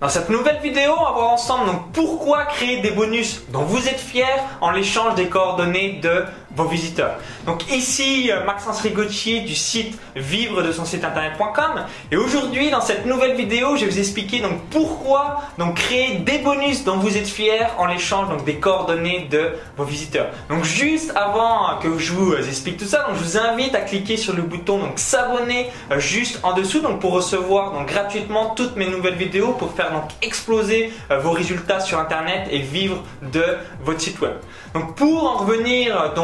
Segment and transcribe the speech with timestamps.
[0.00, 4.00] Dans cette nouvelle vidéo, on va voir ensemble pourquoi créer des bonus dont vous êtes
[4.00, 4.24] fiers
[4.62, 6.24] en l'échange des coordonnées de
[6.56, 7.16] vos visiteurs.
[7.46, 12.80] Donc ici euh, Maxence Rigotier du site vivre de son site internet.com et aujourd'hui dans
[12.80, 17.16] cette nouvelle vidéo, je vais vous expliquer donc pourquoi donc créer des bonus dont vous
[17.16, 20.28] êtes fiers en l'échange donc des coordonnées de vos visiteurs.
[20.48, 24.16] Donc juste avant que je vous explique tout ça, donc je vous invite à cliquer
[24.16, 28.76] sur le bouton donc s'abonner euh, juste en dessous donc pour recevoir donc gratuitement toutes
[28.76, 33.44] mes nouvelles vidéos pour faire donc exploser euh, vos résultats sur internet et vivre de
[33.84, 34.34] votre site web.
[34.74, 36.14] Donc pour en revenir euh,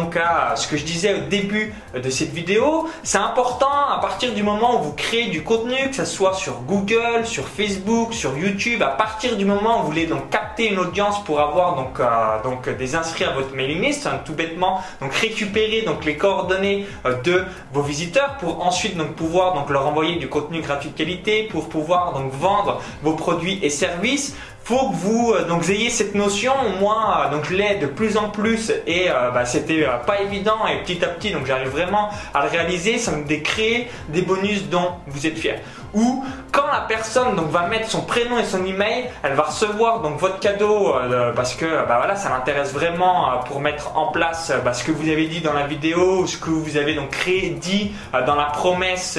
[0.57, 4.43] ce que je disais au début euh, de cette vidéo, c'est important à partir du
[4.43, 8.83] moment où vous créez du contenu, que ce soit sur Google, sur Facebook, sur YouTube,
[8.83, 12.01] à partir du moment où vous voulez donc capter une audience pour avoir donc,
[12.45, 16.87] donc des inscrits à votre mailing list, hein, tout bêtement donc récupérer donc les coordonnées
[17.25, 21.45] de vos visiteurs pour ensuite donc pouvoir donc leur envoyer du contenu gratuit de qualité,
[21.51, 26.17] pour pouvoir donc vendre vos produits et services faut que vous euh, donc ayez cette
[26.17, 26.53] notion.
[26.81, 30.67] Moi, euh, donc je l'ai de plus en plus et euh, bah, c'était pas évident
[30.67, 32.99] et petit à petit donc j'arrive vraiment à le réaliser.
[32.99, 35.61] Ça me décréer des bonus dont vous êtes fier.
[35.95, 40.01] Ou quand la personne donc va mettre son prénom et son email, elle va recevoir
[40.01, 40.93] donc votre cadeau
[41.37, 45.09] parce que bah, voilà ça l'intéresse vraiment pour mettre en place bah, ce que vous
[45.09, 47.93] avez dit dans la vidéo, ce que vous avez donc créé dit
[48.27, 49.19] dans la promesse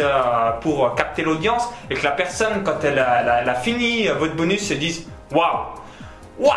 [0.62, 5.08] pour capter l'audience et que la personne quand elle a, fini votre bonus se dise
[5.31, 5.66] Waouh.
[6.39, 6.56] Waouh.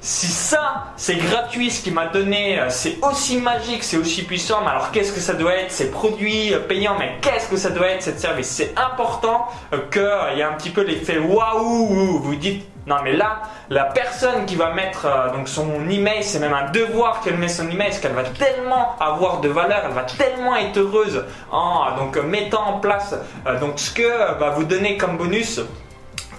[0.00, 4.60] Si ça, c'est gratuit, ce qu'il m'a donné, euh, c'est aussi magique, c'est aussi puissant,
[4.62, 5.72] mais alors qu'est-ce que ça doit être?
[5.72, 8.46] Ces produits euh, payants, mais qu'est-ce que ça doit être cette service?
[8.46, 13.12] C'est important euh, qu'il y ait un petit peu l'effet waouh, vous dites non mais
[13.12, 17.48] là, la personne qui va mettre donc son email, c'est même un devoir qu'elle met
[17.48, 21.94] son email, parce qu'elle va tellement avoir de valeur, elle va tellement être heureuse en
[21.98, 23.14] donc mettant en place
[23.60, 25.60] donc ce que va vous donner comme bonus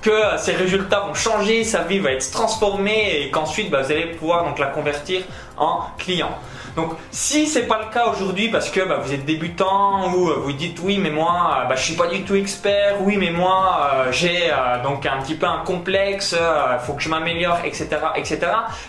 [0.01, 4.07] que ses résultats vont changer, sa vie va être transformée et qu'ensuite bah, vous allez
[4.07, 5.21] pouvoir donc la convertir
[5.59, 6.31] en client.
[6.75, 10.39] Donc si c'est pas le cas aujourd'hui parce que bah, vous êtes débutant ou euh,
[10.43, 13.31] vous dites oui mais moi euh, bah, je suis pas du tout expert, oui mais
[13.31, 14.51] moi euh, j'ai
[14.83, 16.35] donc un petit peu un complexe,
[16.85, 18.39] faut que je m'améliore, etc., etc.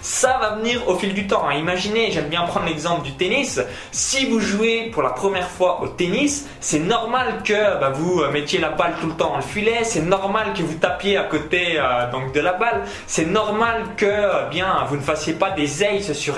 [0.02, 1.48] Ça va venir au fil du temps.
[1.48, 1.54] Hein.
[1.54, 3.60] Imaginez, j'aime bien prendre l'exemple du tennis.
[3.90, 8.60] Si vous jouez pour la première fois au tennis, c'est normal que bah, vous mettiez
[8.60, 11.80] la balle tout le temps dans le filet, c'est normal que vous tapiez à côté
[12.12, 16.34] donc de la balle, c'est normal que bien vous ne fassiez pas des aces sur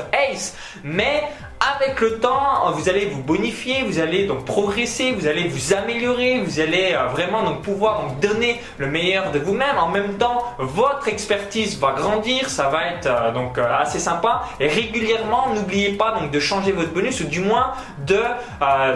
[0.84, 1.24] mais
[1.62, 6.40] avec le temps, vous allez vous bonifier, vous allez donc progresser, vous allez vous améliorer,
[6.40, 9.78] vous allez euh, vraiment donc pouvoir donc donner le meilleur de vous-même.
[9.78, 14.42] En même temps, votre expertise va grandir, ça va être euh, donc euh, assez sympa.
[14.58, 17.72] Et régulièrement, n'oubliez pas donc de changer votre bonus ou du moins
[18.06, 18.20] de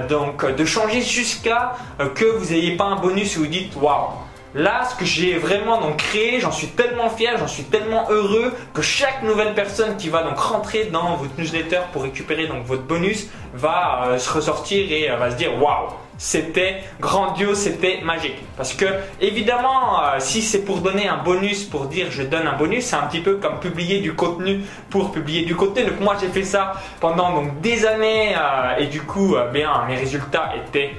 [0.08, 1.74] donc de changer jusqu'à
[2.14, 4.08] que vous n'ayez pas un bonus où vous dites waouh
[4.56, 8.54] Là, ce que j'ai vraiment donc créé, j'en suis tellement fier, j'en suis tellement heureux
[8.72, 12.84] que chaque nouvelle personne qui va donc rentrer dans votre newsletter pour récupérer donc votre
[12.84, 18.38] bonus va euh, se ressortir et euh, va se dire waouh, c'était grandiose, c'était magique.
[18.56, 18.86] Parce que
[19.20, 22.96] évidemment, euh, si c'est pour donner un bonus, pour dire je donne un bonus, c'est
[22.96, 25.84] un petit peu comme publier du contenu pour publier du contenu.
[25.84, 28.34] Donc moi j'ai fait ça pendant des années
[28.78, 30.92] et du coup, bien mes résultats étaient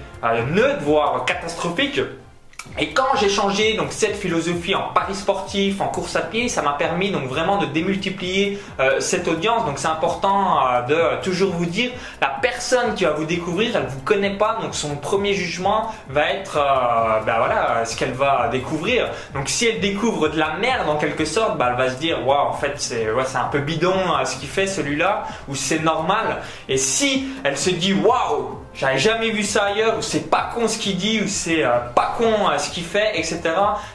[0.53, 2.01] neutres, voire catastrophiques.
[2.79, 6.61] Et quand j'ai changé donc cette philosophie en paris sportif, en course à pied, ça
[6.61, 9.65] m'a permis donc vraiment de démultiplier euh, cette audience.
[9.65, 11.89] Donc c'est important euh, de toujours vous dire,
[12.21, 16.31] la personne qui va vous découvrir, elle vous connaît pas, donc son premier jugement va
[16.31, 19.09] être, euh, ben voilà, ce qu'elle va découvrir.
[19.33, 22.25] Donc si elle découvre de la merde en quelque sorte, bah, elle va se dire,
[22.25, 23.93] waouh, en fait c'est un peu bidon
[24.25, 26.41] ce qu'il fait celui-là, ou c'est normal.
[26.69, 30.67] Et si elle se dit, waouh j'avais jamais vu ça ailleurs, ou c'est pas con
[30.67, 33.41] ce qu'il dit, ou c'est euh, pas con euh, ce qu'il fait, etc.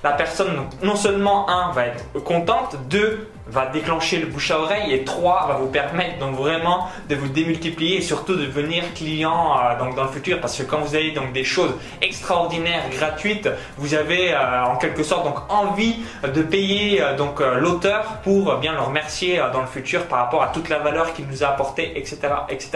[0.03, 4.95] La personne, non seulement, un, va être contente, deux, va déclencher le bouche à oreille
[4.95, 9.57] et 3 va vous permettre donc vraiment de vous démultiplier et surtout de devenir client
[9.59, 10.41] euh, donc dans le futur.
[10.41, 15.03] Parce que quand vous avez donc des choses extraordinaires gratuites vous avez euh, en quelque
[15.03, 20.07] sorte donc envie de payer euh, donc l'auteur pour bien le remercier dans le futur
[20.07, 22.71] par rapport à toute la valeur qu'il nous a apporté etc etc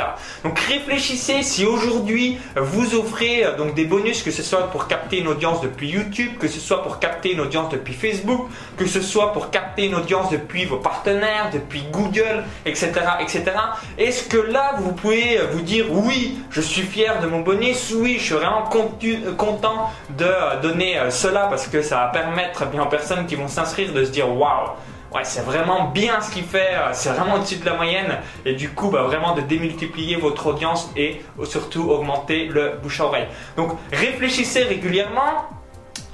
[0.45, 5.29] donc réfléchissez si aujourd'hui vous offrez donc des bonus que ce soit pour capter une
[5.29, 9.33] audience depuis YouTube que ce soit pour capter une audience depuis Facebook que ce soit
[9.33, 12.93] pour capter une audience depuis vos partenaires, depuis Google, etc.
[13.21, 13.45] etc.
[13.99, 18.17] Est-ce que là, vous pouvez vous dire oui, je suis fier de mon bonus, oui,
[18.19, 18.65] je suis vraiment
[19.37, 23.49] content de donner euh, cela parce que ça va permettre bien aux personnes qui vont
[23.49, 24.71] s'inscrire de se dire waouh,
[25.15, 28.55] ouais, c'est vraiment bien ce qu'il fait, euh, c'est vraiment au-dessus de la moyenne et
[28.55, 33.29] du coup, bah, vraiment de démultiplier votre audience et surtout augmenter le bouche à oreille.
[33.57, 35.49] Donc, réfléchissez régulièrement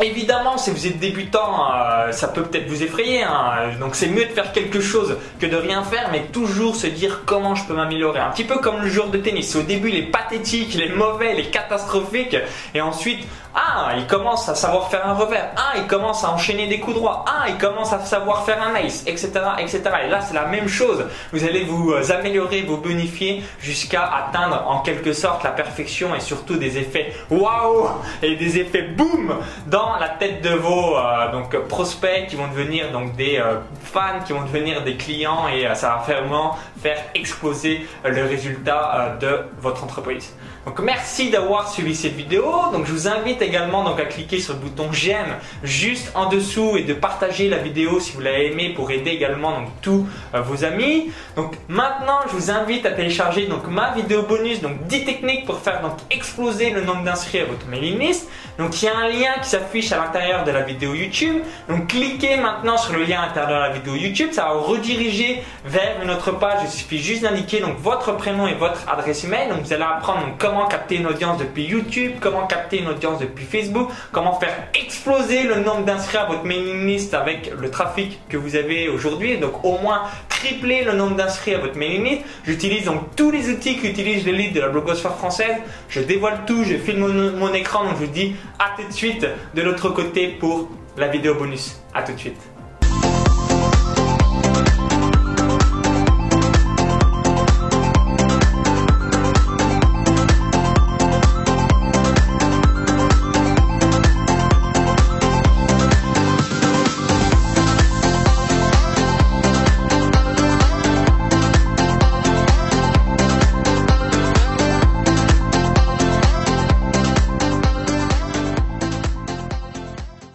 [0.03, 3.23] Évidemment, si vous êtes débutant, euh, ça peut peut-être vous effrayer.
[3.23, 3.71] Hein.
[3.79, 7.23] Donc c'est mieux de faire quelque chose que de rien faire, mais toujours se dire
[7.25, 8.19] comment je peux m'améliorer.
[8.19, 9.55] Un petit peu comme le joueur de tennis.
[9.55, 12.37] Au début, il est pathétique, il est mauvais, il est catastrophique,
[12.75, 15.51] et ensuite, ah, il commence à savoir faire un revers.
[15.57, 17.25] Ah, il commence à enchaîner des coups droits.
[17.29, 19.83] Ah, il commence à savoir faire un ace, etc., etc.
[20.07, 21.05] Et là, c'est la même chose.
[21.33, 26.21] Vous allez vous euh, améliorer, vous bonifier jusqu'à atteindre en quelque sorte la perfection et
[26.21, 27.91] surtout des effets waouh
[28.23, 29.35] et des effets boum
[29.67, 34.21] dans la tête de vos euh, donc prospects qui vont devenir donc des euh, fans,
[34.25, 39.85] qui vont devenir des clients et ça va vraiment faire exploser le résultat de votre
[39.85, 40.35] entreprise.
[40.65, 42.45] Donc merci d'avoir suivi cette vidéo.
[42.73, 46.77] Donc je vous invite également donc à cliquer sur le bouton j'aime juste en dessous
[46.77, 50.41] et de partager la vidéo si vous l'avez aimé pour aider également donc tous euh,
[50.41, 51.11] vos amis.
[51.35, 55.59] Donc maintenant je vous invite à télécharger donc ma vidéo bonus donc 10 techniques pour
[55.59, 58.29] faire donc exploser le nombre d'inscrits à votre mailing list.
[58.57, 61.43] Donc il y a un lien qui s'affiche à l'intérieur de la vidéo YouTube.
[61.69, 64.63] Donc cliquez maintenant sur le lien à l'intérieur de la vidéo YouTube, ça va vous
[64.63, 66.61] rediriger vers une autre page.
[66.63, 69.49] Il suffit juste d'indiquer donc votre prénom et votre adresse email.
[69.49, 73.19] Donc vous allez apprendre donc comment capter une audience depuis YouTube, comment capter une audience
[73.19, 78.21] depuis Facebook, comment faire exploser le nombre d'inscrits à votre mailing list avec le trafic
[78.29, 79.39] que vous avez aujourd'hui.
[79.39, 82.23] Donc au moins tripler le nombre d'inscrits à votre mailing list.
[82.45, 85.57] J'utilise donc tous les outils qu'utilise l'élite de la blogosphère française.
[85.89, 88.93] Je dévoile tout, je filme mon, mon écran, donc je vous dis à tout de
[88.93, 91.81] suite de l'autre côté pour la vidéo bonus.
[91.95, 92.52] À tout de suite.